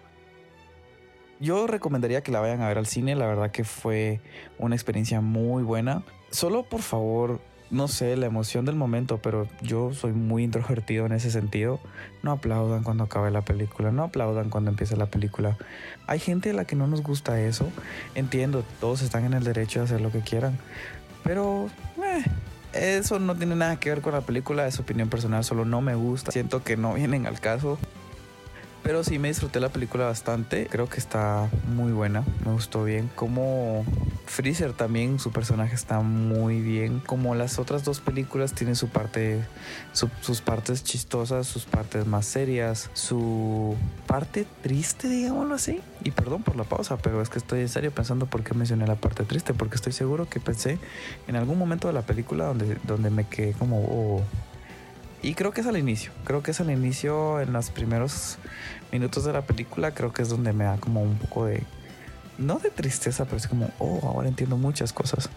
Yo 1.39 1.67
recomendaría 1.67 2.21
que 2.21 2.31
la 2.31 2.39
vayan 2.39 2.61
a 2.61 2.67
ver 2.67 2.77
al 2.77 2.87
cine, 2.87 3.15
la 3.15 3.27
verdad 3.27 3.51
que 3.51 3.63
fue 3.63 4.21
una 4.57 4.75
experiencia 4.75 5.21
muy 5.21 5.63
buena. 5.63 6.03
Solo 6.31 6.63
por 6.63 6.81
favor, 6.81 7.39
no 7.69 7.87
sé, 7.87 8.15
la 8.15 8.25
emoción 8.25 8.65
del 8.65 8.75
momento, 8.75 9.19
pero 9.21 9.47
yo 9.61 9.93
soy 9.93 10.13
muy 10.13 10.43
introvertido 10.43 11.05
en 11.05 11.11
ese 11.11 11.29
sentido. 11.31 11.79
No 12.23 12.31
aplaudan 12.31 12.83
cuando 12.83 13.03
acabe 13.03 13.29
la 13.29 13.41
película, 13.41 13.91
no 13.91 14.03
aplaudan 14.03 14.49
cuando 14.49 14.71
empiece 14.71 14.95
la 14.97 15.07
película. 15.07 15.57
Hay 16.07 16.19
gente 16.19 16.51
a 16.51 16.53
la 16.53 16.65
que 16.65 16.75
no 16.75 16.87
nos 16.87 17.03
gusta 17.03 17.39
eso. 17.39 17.67
Entiendo, 18.15 18.63
todos 18.79 19.01
están 19.01 19.25
en 19.25 19.33
el 19.33 19.43
derecho 19.43 19.79
de 19.79 19.85
hacer 19.85 20.01
lo 20.01 20.11
que 20.11 20.21
quieran, 20.21 20.57
pero 21.23 21.69
eh, 22.03 22.23
eso 22.77 23.19
no 23.19 23.35
tiene 23.35 23.55
nada 23.55 23.79
que 23.79 23.89
ver 23.89 24.01
con 24.01 24.13
la 24.13 24.21
película, 24.21 24.67
es 24.67 24.79
opinión 24.79 25.09
personal, 25.09 25.43
solo 25.43 25.65
no 25.65 25.81
me 25.81 25.95
gusta. 25.95 26.31
Siento 26.31 26.63
que 26.63 26.77
no 26.77 26.93
vienen 26.93 27.25
al 27.25 27.39
caso. 27.39 27.77
Pero 28.83 29.03
sí 29.03 29.19
me 29.19 29.27
disfruté 29.27 29.59
la 29.59 29.69
película 29.69 30.05
bastante. 30.05 30.67
Creo 30.67 30.87
que 30.87 30.97
está 30.97 31.49
muy 31.75 31.91
buena. 31.91 32.23
Me 32.45 32.53
gustó 32.53 32.83
bien. 32.83 33.09
Como 33.15 33.85
Freezer 34.25 34.73
también, 34.73 35.19
su 35.19 35.31
personaje 35.31 35.75
está 35.75 35.99
muy 35.99 36.61
bien. 36.61 37.01
Como 37.05 37.35
las 37.35 37.59
otras 37.59 37.83
dos 37.83 37.99
películas, 37.99 38.53
tiene 38.53 38.75
su 38.75 38.87
parte, 38.87 39.41
sus 39.93 40.41
partes 40.41 40.83
chistosas, 40.83 41.47
sus 41.47 41.65
partes 41.65 42.07
más 42.07 42.25
serias, 42.25 42.89
su 42.93 43.75
parte 44.05 44.45
triste, 44.61 45.09
digámoslo 45.09 45.55
así. 45.55 45.81
Y 46.03 46.11
perdón 46.11 46.43
por 46.43 46.55
la 46.55 46.63
pausa, 46.63 46.97
pero 46.97 47.21
es 47.21 47.29
que 47.29 47.39
estoy 47.39 47.61
en 47.61 47.69
serio 47.69 47.91
pensando 47.91 48.25
por 48.25 48.43
qué 48.43 48.53
mencioné 48.53 48.87
la 48.87 48.95
parte 48.95 49.25
triste. 49.25 49.53
Porque 49.53 49.75
estoy 49.75 49.91
seguro 49.91 50.29
que 50.29 50.39
pensé 50.39 50.77
en 51.27 51.35
algún 51.35 51.57
momento 51.57 51.87
de 51.87 51.93
la 51.93 52.03
película 52.03 52.45
donde, 52.45 52.77
donde 52.85 53.09
me 53.09 53.25
quedé 53.27 53.51
como, 53.53 53.81
oh, 53.81 54.23
y 55.21 55.33
creo 55.33 55.51
que 55.51 55.61
es 55.61 55.67
al 55.67 55.77
inicio, 55.77 56.11
creo 56.23 56.43
que 56.43 56.51
es 56.51 56.61
al 56.61 56.69
inicio, 56.69 57.39
en 57.39 57.53
los 57.53 57.69
primeros 57.69 58.37
minutos 58.91 59.25
de 59.25 59.33
la 59.33 59.41
película, 59.41 59.91
creo 59.91 60.13
que 60.13 60.21
es 60.21 60.29
donde 60.29 60.53
me 60.53 60.65
da 60.65 60.77
como 60.77 61.01
un 61.01 61.17
poco 61.17 61.45
de, 61.45 61.63
no 62.37 62.59
de 62.59 62.69
tristeza, 62.69 63.25
pero 63.25 63.37
es 63.37 63.47
como, 63.47 63.69
oh, 63.79 63.99
ahora 64.03 64.27
entiendo 64.27 64.57
muchas 64.57 64.93
cosas. 64.93 65.29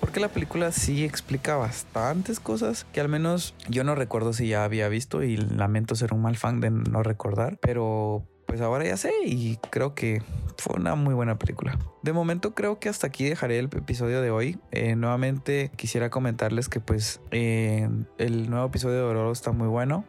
Porque 0.00 0.20
la 0.20 0.28
película 0.28 0.72
sí 0.72 1.04
explica 1.04 1.56
bastantes 1.56 2.38
cosas 2.38 2.86
que 2.92 3.00
al 3.00 3.08
menos 3.08 3.54
yo 3.68 3.84
no 3.84 3.94
recuerdo 3.94 4.32
si 4.32 4.48
ya 4.48 4.64
había 4.64 4.88
visto 4.88 5.22
y 5.22 5.36
lamento 5.36 5.94
ser 5.94 6.12
un 6.12 6.22
mal 6.22 6.36
fan 6.36 6.60
de 6.60 6.70
no 6.70 7.02
recordar, 7.02 7.58
pero 7.60 8.26
pues 8.46 8.60
ahora 8.60 8.84
ya 8.84 8.96
sé 8.96 9.12
y 9.24 9.56
creo 9.70 9.94
que 9.94 10.22
fue 10.58 10.76
una 10.76 10.94
muy 10.94 11.14
buena 11.14 11.38
película. 11.38 11.78
De 12.02 12.12
momento 12.12 12.54
creo 12.54 12.78
que 12.78 12.88
hasta 12.88 13.06
aquí 13.06 13.28
dejaré 13.28 13.58
el 13.58 13.66
episodio 13.66 14.20
de 14.22 14.30
hoy. 14.30 14.58
Eh, 14.70 14.96
nuevamente 14.96 15.70
quisiera 15.76 16.10
comentarles 16.10 16.68
que 16.68 16.80
pues 16.80 17.20
eh, 17.30 17.88
el 18.18 18.50
nuevo 18.50 18.66
episodio 18.66 18.96
de 18.96 19.02
Oro 19.02 19.32
está 19.32 19.52
muy 19.52 19.68
bueno. 19.68 20.04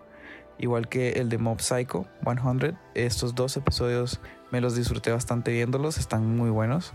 Igual 0.58 0.88
que 0.88 1.14
el 1.14 1.30
de 1.30 1.38
Mob 1.38 1.60
Psycho 1.60 2.06
100. 2.24 2.78
Estos 2.94 3.36
dos 3.36 3.58
episodios 3.58 4.22
me 4.52 4.62
los 4.62 4.76
disfruté 4.76 5.12
bastante 5.12 5.52
viéndolos. 5.52 5.98
Están 5.98 6.38
muy 6.38 6.50
buenos. 6.50 6.94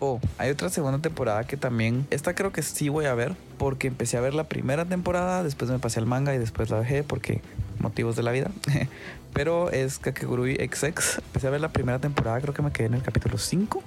Oh, 0.00 0.20
hay 0.38 0.50
otra 0.50 0.68
segunda 0.68 1.00
temporada 1.00 1.42
que 1.44 1.56
también, 1.56 2.06
esta 2.10 2.32
creo 2.36 2.52
que 2.52 2.62
sí 2.62 2.88
voy 2.88 3.06
a 3.06 3.14
ver, 3.14 3.34
porque 3.58 3.88
empecé 3.88 4.16
a 4.16 4.20
ver 4.20 4.32
la 4.32 4.44
primera 4.44 4.84
temporada, 4.84 5.42
después 5.42 5.72
me 5.72 5.80
pasé 5.80 5.98
al 5.98 6.06
manga 6.06 6.32
y 6.32 6.38
después 6.38 6.70
la 6.70 6.78
dejé 6.78 7.02
porque 7.02 7.40
motivos 7.80 8.16
de 8.16 8.22
la 8.22 8.32
vida. 8.32 8.50
Pero 9.32 9.70
es 9.70 9.98
Kakegurui 9.98 10.54
XX. 10.54 11.18
Empecé 11.18 11.46
a 11.46 11.50
ver 11.50 11.60
la 11.60 11.68
primera 11.68 11.98
temporada, 11.98 12.40
creo 12.40 12.54
que 12.54 12.62
me 12.62 12.72
quedé 12.72 12.86
en 12.86 12.94
el 12.94 13.02
capítulo 13.02 13.38
5. 13.38 13.82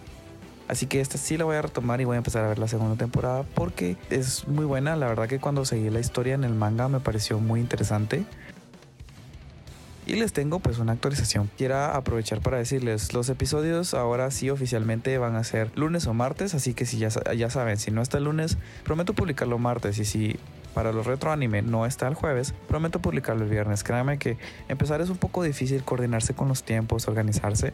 Así 0.67 0.85
que 0.85 1.01
esta 1.01 1.17
sí 1.17 1.37
la 1.37 1.43
voy 1.43 1.57
a 1.57 1.61
retomar 1.61 1.99
y 1.99 2.05
voy 2.05 2.15
a 2.15 2.17
empezar 2.19 2.45
a 2.45 2.47
ver 2.47 2.57
la 2.57 2.67
segunda 2.69 2.95
temporada 2.95 3.43
porque 3.55 3.97
es 4.09 4.47
muy 4.47 4.63
buena. 4.63 4.95
La 4.95 5.07
verdad 5.07 5.27
que 5.27 5.39
cuando 5.39 5.65
seguí 5.65 5.89
la 5.89 5.99
historia 5.99 6.33
en 6.33 6.45
el 6.45 6.53
manga 6.53 6.87
me 6.87 7.01
pareció 7.01 7.39
muy 7.39 7.59
interesante. 7.59 8.25
Y 10.07 10.15
les 10.15 10.33
tengo 10.33 10.59
pues 10.59 10.79
una 10.79 10.93
actualización. 10.93 11.49
Quiero 11.57 11.77
aprovechar 11.77 12.39
para 12.39 12.57
decirles, 12.57 13.13
los 13.13 13.29
episodios 13.29 13.93
ahora 13.93 14.31
sí 14.31 14.49
oficialmente 14.49 15.17
van 15.17 15.35
a 15.35 15.43
ser 15.43 15.71
lunes 15.77 16.07
o 16.07 16.13
martes, 16.13 16.55
así 16.55 16.73
que 16.73 16.85
si 16.85 16.97
ya, 16.97 17.09
ya 17.35 17.49
saben, 17.49 17.77
si 17.77 17.91
no 17.91 18.01
está 18.01 18.17
el 18.17 18.23
lunes, 18.23 18.57
prometo 18.83 19.13
publicarlo 19.13 19.59
martes 19.59 19.99
y 19.99 20.05
si 20.05 20.39
para 20.73 20.91
los 20.91 21.05
retro 21.05 21.31
anime 21.31 21.61
no 21.61 21.85
está 21.85 22.07
el 22.07 22.15
jueves, 22.15 22.53
prometo 22.67 22.99
publicarlo 22.99 23.43
el 23.43 23.49
viernes. 23.49 23.83
Créanme 23.83 24.17
que 24.17 24.37
empezar 24.67 25.01
es 25.01 25.09
un 25.09 25.17
poco 25.17 25.43
difícil 25.43 25.83
coordinarse 25.83 26.33
con 26.33 26.47
los 26.47 26.63
tiempos, 26.63 27.07
organizarse. 27.07 27.73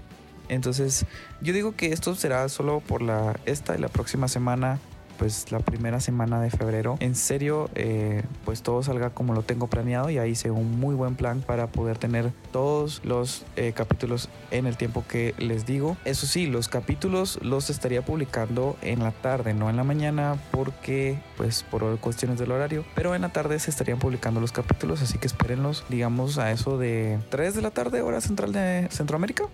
Entonces, 0.49 1.05
yo 1.41 1.53
digo 1.53 1.75
que 1.75 1.91
esto 1.91 2.15
será 2.15 2.47
solo 2.49 2.79
por 2.79 3.01
la 3.01 3.35
esta 3.45 3.75
y 3.75 3.79
la 3.79 3.89
próxima 3.89 4.27
semana 4.27 4.79
pues 5.17 5.51
la 5.51 5.59
primera 5.59 5.99
semana 5.99 6.41
de 6.41 6.49
febrero 6.49 6.97
en 6.99 7.15
serio 7.15 7.69
eh, 7.75 8.23
pues 8.45 8.61
todo 8.61 8.83
salga 8.83 9.09
como 9.09 9.33
lo 9.33 9.43
tengo 9.43 9.67
planeado 9.67 10.09
y 10.09 10.17
ahí 10.17 10.31
hice 10.31 10.51
un 10.51 10.79
muy 10.79 10.95
buen 10.95 11.15
plan 11.15 11.41
para 11.41 11.67
poder 11.67 11.97
tener 11.97 12.31
todos 12.51 13.01
los 13.03 13.45
eh, 13.55 13.73
capítulos 13.75 14.29
en 14.51 14.65
el 14.65 14.77
tiempo 14.77 15.03
que 15.07 15.33
les 15.37 15.65
digo. 15.65 15.97
Eso 16.05 16.27
sí 16.27 16.47
los 16.47 16.67
capítulos 16.67 17.39
los 17.41 17.69
estaría 17.69 18.03
publicando 18.03 18.77
en 18.81 18.99
la 18.99 19.11
tarde 19.11 19.53
no 19.53 19.69
en 19.69 19.77
la 19.77 19.83
mañana 19.83 20.37
porque 20.51 21.19
pues 21.37 21.63
por 21.63 21.97
cuestiones 21.99 22.39
del 22.39 22.51
horario 22.51 22.85
pero 22.95 23.15
en 23.15 23.21
la 23.21 23.29
tarde 23.29 23.59
se 23.59 23.69
estarían 23.69 23.99
publicando 23.99 24.39
los 24.39 24.51
capítulos 24.51 25.01
así 25.01 25.17
que 25.17 25.27
espérenlos 25.27 25.83
digamos 25.89 26.37
a 26.37 26.51
eso 26.51 26.77
de 26.77 27.19
3 27.29 27.55
de 27.55 27.61
la 27.61 27.71
tarde 27.71 28.01
hora 28.01 28.21
central 28.21 28.51
de 28.53 28.87
Centroamérica 28.91 29.45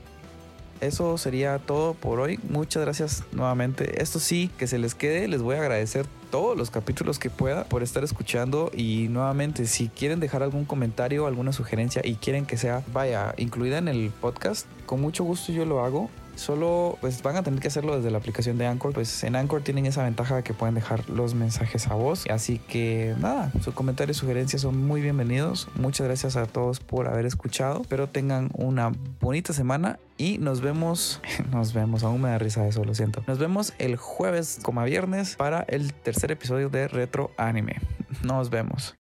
eso 0.86 1.18
sería 1.18 1.60
todo 1.60 1.94
por 1.94 2.20
hoy. 2.20 2.40
Muchas 2.50 2.84
gracias 2.84 3.24
nuevamente. 3.32 4.02
Esto 4.02 4.20
sí, 4.20 4.50
que 4.58 4.68
se 4.68 4.78
les 4.78 4.96
quede. 4.96 5.28
Les 5.28 5.42
voy 5.42 5.56
a 5.56 5.60
agradecer 5.60 6.06
todos 6.32 6.58
los 6.58 6.72
capítulos 6.72 7.20
que 7.20 7.30
pueda 7.30 7.64
por 7.66 7.84
estar 7.84 8.04
escuchando 8.04 8.72
y 8.74 9.08
nuevamente 9.10 9.68
si 9.68 9.90
quieren 9.90 10.20
dejar 10.20 10.42
algún 10.42 10.66
comentario, 10.66 11.28
alguna 11.28 11.54
sugerencia 11.54 12.02
y 12.04 12.16
quieren 12.16 12.46
que 12.46 12.58
sea, 12.58 12.84
vaya, 12.92 13.36
incluida 13.38 13.78
en 13.78 13.88
el 13.88 14.10
podcast, 14.10 14.66
con 14.86 15.00
mucho 15.00 15.24
gusto 15.24 15.52
yo 15.52 15.66
lo 15.66 15.84
hago. 15.86 16.10
Solo 16.36 16.98
pues 17.02 17.22
van 17.22 17.36
a 17.36 17.44
tener 17.44 17.60
que 17.60 17.68
hacerlo 17.68 17.96
desde 17.96 18.12
la 18.12 18.18
aplicación 18.18 18.58
de 18.58 18.66
Anchor. 18.66 18.94
Pues 18.94 19.24
en 19.24 19.36
Anchor 19.36 19.62
tienen 19.62 19.86
esa 19.86 20.04
ventaja 20.04 20.38
de 20.38 20.44
que 20.44 20.54
pueden 20.54 20.76
dejar 20.76 21.10
los 21.10 21.36
mensajes 21.36 21.88
a 21.88 21.94
voz. 21.94 22.26
Así 22.30 22.60
que 22.60 23.16
nada, 23.20 23.52
sus 23.64 23.74
comentarios 23.74 24.18
y 24.18 24.20
sugerencias 24.20 24.62
son 24.62 24.86
muy 24.86 25.02
bienvenidos. 25.02 25.68
Muchas 25.76 26.08
gracias 26.08 26.36
a 26.36 26.46
todos 26.46 26.80
por 26.80 27.08
haber 27.08 27.26
escuchado. 27.26 27.82
Espero 27.82 28.08
tengan 28.08 28.50
una 28.54 28.92
bonita 29.20 29.54
semana 29.54 30.00
y 30.18 30.38
nos 30.38 30.62
vemos, 30.62 31.22
nos 31.52 31.74
vemos, 31.74 32.04
aún 32.04 32.22
me 32.22 32.30
da 32.30 32.38
risa 32.38 32.68
eso, 32.68 32.84
lo 32.84 32.94
siento. 32.96 33.24
Nos 33.28 33.40
vemos 33.40 33.74
el 33.78 33.96
jueves 33.96 34.60
como 34.62 34.84
viernes 34.84 35.36
para 35.36 35.62
el 35.68 35.94
tercer 35.94 36.32
episodio 36.32 36.70
de 36.70 36.88
Retro 36.88 37.32
Anime. 37.38 37.78
Nos 38.24 38.50
vemos. 38.50 38.92